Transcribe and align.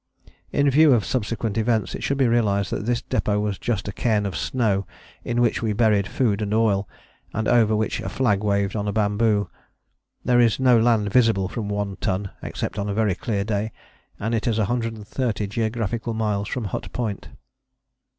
In 0.51 0.67
view 0.67 0.93
of 0.93 1.05
subsequent 1.05 1.59
events 1.59 1.93
it 1.93 2.01
should 2.01 2.17
be 2.17 2.27
realized 2.27 2.71
that 2.71 2.87
this 2.87 3.03
depôt 3.03 3.39
was 3.39 3.59
just 3.59 3.87
a 3.87 3.91
cairn 3.91 4.25
of 4.25 4.35
snow 4.35 4.87
in 5.23 5.41
which 5.41 5.61
were 5.61 5.75
buried 5.75 6.07
food 6.07 6.41
and 6.41 6.55
oil, 6.55 6.89
and 7.33 7.47
over 7.47 7.75
which 7.75 7.99
a 7.99 8.09
flag 8.09 8.43
waved 8.43 8.75
on 8.75 8.87
a 8.87 8.91
bamboo. 8.91 9.47
There 10.25 10.39
is 10.39 10.59
no 10.59 10.79
land 10.79 11.13
visible 11.13 11.47
from 11.47 11.69
One 11.69 11.97
Ton 11.97 12.31
except 12.41 12.79
on 12.79 12.89
a 12.89 12.95
very 12.95 13.13
clear 13.13 13.43
day 13.43 13.71
and 14.19 14.33
it 14.33 14.47
is 14.47 14.57
130 14.57 15.45
geographical 15.45 16.15
miles 16.15 16.47
from 16.47 16.63
Hut 16.63 16.91
Point. 16.91 17.29